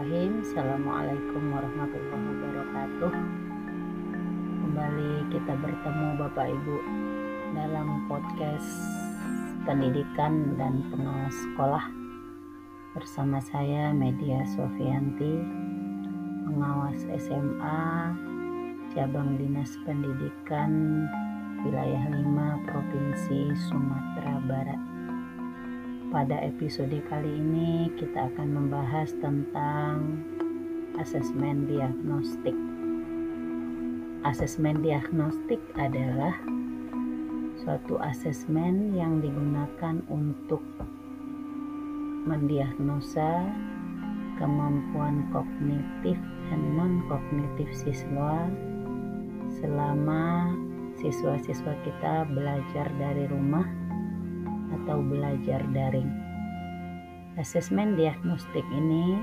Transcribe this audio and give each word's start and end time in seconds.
Assalamualaikum 0.00 1.52
warahmatullahi 1.52 2.24
wabarakatuh. 2.32 3.12
Kembali 4.64 5.28
kita 5.28 5.52
bertemu 5.60 6.16
Bapak 6.16 6.48
Ibu 6.56 6.76
dalam 7.52 8.08
podcast 8.08 8.80
pendidikan 9.68 10.56
dan 10.56 10.88
pengawas 10.88 11.36
sekolah 11.36 11.84
bersama 12.96 13.44
saya 13.44 13.92
Media 13.92 14.40
Sofianti, 14.56 15.36
pengawas 16.48 17.04
SMA 17.20 18.16
cabang 18.96 19.36
Dinas 19.36 19.76
Pendidikan 19.84 21.04
wilayah 21.60 22.08
5 22.08 22.24
Provinsi 22.72 23.52
Sumatera 23.68 24.40
Barat. 24.48 24.99
Pada 26.10 26.42
episode 26.42 26.98
kali 27.06 27.38
ini 27.38 27.86
kita 27.94 28.34
akan 28.34 28.50
membahas 28.50 29.14
tentang 29.22 30.18
asesmen 30.98 31.70
diagnostik. 31.70 32.58
Asesmen 34.26 34.82
diagnostik 34.82 35.62
adalah 35.78 36.34
suatu 37.62 38.02
asesmen 38.02 38.90
yang 38.98 39.22
digunakan 39.22 40.02
untuk 40.10 40.58
mendiagnosa 42.26 43.46
kemampuan 44.42 45.30
kognitif 45.30 46.18
dan 46.50 46.60
non-kognitif 46.74 47.70
siswa 47.70 48.50
selama 49.62 50.58
siswa-siswa 50.98 51.70
kita 51.86 52.26
belajar 52.34 52.90
dari 52.98 53.30
rumah 53.30 53.79
atau 54.70 55.02
belajar 55.02 55.62
daring. 55.74 56.10
Asesmen 57.38 57.96
diagnostik 57.98 58.66
ini 58.70 59.18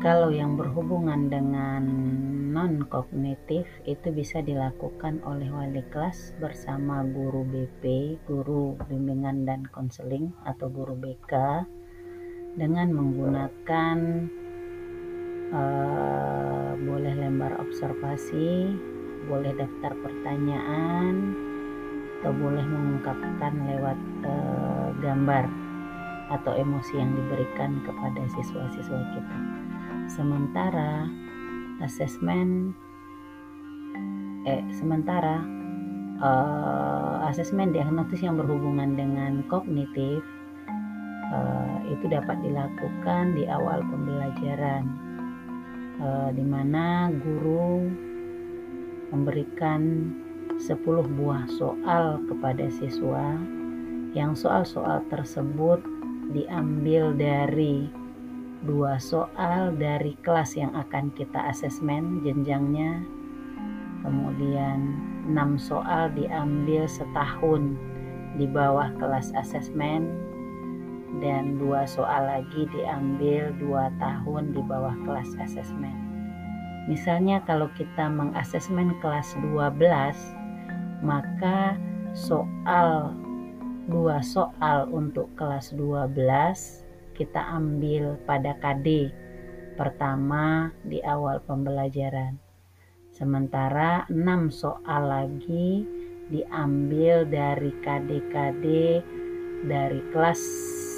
kalau 0.00 0.32
yang 0.32 0.56
berhubungan 0.56 1.28
dengan 1.28 1.84
non 2.56 2.88
kognitif 2.88 3.68
itu 3.84 4.08
bisa 4.08 4.40
dilakukan 4.40 5.20
oleh 5.28 5.52
wali 5.52 5.84
kelas 5.92 6.32
bersama 6.40 7.04
guru 7.04 7.44
BP, 7.44 8.16
guru 8.24 8.80
bimbingan 8.88 9.44
dan 9.44 9.68
konseling 9.68 10.32
atau 10.48 10.72
guru 10.72 10.96
BK 10.96 11.32
dengan 12.56 12.96
menggunakan 12.96 13.98
uh, 15.52 16.72
boleh 16.80 17.14
lembar 17.20 17.60
observasi, 17.60 18.72
boleh 19.28 19.52
daftar 19.52 19.92
pertanyaan, 20.00 21.36
atau 22.20 22.36
boleh 22.36 22.60
mengungkapkan 22.60 23.64
lewat 23.64 23.96
uh, 24.28 24.92
gambar 25.00 25.48
atau 26.30 26.52
emosi 26.52 27.00
yang 27.00 27.16
diberikan 27.16 27.80
kepada 27.80 28.22
siswa-siswa 28.36 29.00
kita. 29.16 29.38
Sementara 30.12 31.08
asesmen 31.80 32.76
eh 34.44 34.60
sementara 34.76 35.40
uh, 36.20 37.24
asesmen 37.32 37.72
diagnosis 37.72 38.20
yang 38.20 38.36
berhubungan 38.36 39.00
dengan 39.00 39.40
kognitif 39.48 40.20
uh, 41.32 41.80
itu 41.88 42.04
dapat 42.04 42.36
dilakukan 42.44 43.32
di 43.32 43.48
awal 43.48 43.80
pembelajaran 43.88 44.84
uh, 46.04 46.28
di 46.36 46.44
mana 46.44 47.08
guru 47.12 47.88
memberikan 49.10 49.80
10 50.60 50.76
buah 51.16 51.48
soal 51.56 52.20
kepada 52.28 52.68
siswa 52.68 53.32
yang 54.12 54.36
soal-soal 54.36 55.00
tersebut 55.08 55.80
diambil 56.36 57.16
dari 57.16 57.88
dua 58.60 59.00
soal 59.00 59.72
dari 59.72 60.12
kelas 60.20 60.60
yang 60.60 60.76
akan 60.76 61.08
kita 61.16 61.48
asesmen 61.48 62.20
jenjangnya. 62.20 63.00
Kemudian 64.04 65.00
enam 65.32 65.56
soal 65.56 66.12
diambil 66.12 66.84
setahun 66.84 67.80
di 68.36 68.44
bawah 68.44 68.92
kelas 69.00 69.32
asesmen. 69.32 70.12
Dan 71.24 71.56
dua 71.56 71.88
soal 71.88 72.28
lagi 72.28 72.68
diambil 72.70 73.50
dua 73.56 73.88
tahun 73.96 74.52
di 74.52 74.60
bawah 74.60 74.94
kelas 75.08 75.34
asesmen. 75.40 75.96
Misalnya 76.86 77.42
kalau 77.48 77.66
kita 77.76 78.08
mengasesmen 78.08 78.94
kelas 79.02 79.34
12 79.42 80.39
maka 81.00 81.76
soal 82.12 83.16
dua 83.88 84.22
soal 84.22 84.86
untuk 84.92 85.32
kelas 85.34 85.72
12 85.74 86.14
kita 87.16 87.40
ambil 87.56 88.16
pada 88.24 88.56
KD 88.60 89.12
pertama 89.76 90.72
di 90.84 91.00
awal 91.04 91.40
pembelajaran. 91.44 92.36
Sementara 93.10 94.06
6 94.08 94.52
soal 94.52 95.02
lagi 95.08 95.84
diambil 96.30 97.26
dari 97.26 97.74
KD-KD 97.82 98.64
dari 99.66 100.00
kelas 100.14 100.40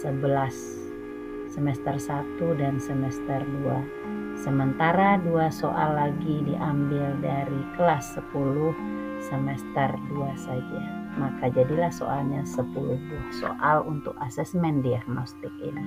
11 0.05 1.51
semester 1.57 1.97
1 1.97 2.61
dan 2.61 2.77
semester 2.77 3.41
2 3.41 4.13
sementara 4.43 5.21
dua 5.23 5.53
soal 5.53 5.95
lagi 5.95 6.43
diambil 6.43 7.15
dari 7.23 7.63
kelas 7.79 8.19
10 8.19 9.02
semester 9.31 9.95
2 10.11 10.35
saja. 10.35 10.83
Maka 11.21 11.53
jadilah 11.53 11.93
soalnya 11.93 12.43
10 12.43 12.73
buah 12.73 13.31
soal 13.37 13.85
untuk 13.85 14.17
asesmen 14.25 14.81
diagnostik 14.81 15.53
ini. 15.61 15.87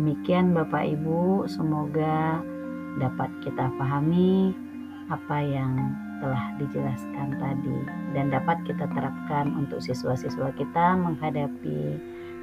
Demikian 0.00 0.56
Bapak 0.56 0.86
Ibu, 0.96 1.44
semoga 1.50 2.40
dapat 2.96 3.30
kita 3.44 3.68
pahami 3.76 4.54
apa 5.10 5.38
yang 5.42 5.76
telah 6.22 6.54
dijelaskan 6.60 7.36
tadi 7.40 7.78
dan 8.14 8.30
dapat 8.30 8.60
kita 8.68 8.86
terapkan 8.92 9.50
untuk 9.56 9.80
siswa-siswa 9.82 10.52
kita 10.54 10.94
menghadapi 10.94 11.98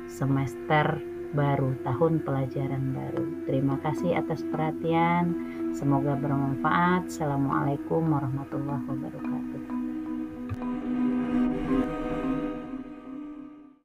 semester 0.09 1.00
baru, 1.35 1.75
tahun 1.84 2.23
pelajaran 2.23 2.96
baru. 2.96 3.25
Terima 3.46 3.75
kasih 3.84 4.16
atas 4.17 4.44
perhatian. 4.47 5.35
Semoga 5.75 6.16
bermanfaat. 6.16 7.12
Assalamualaikum 7.12 8.07
warahmatullahi 8.07 8.84
wabarakatuh. 8.88 9.66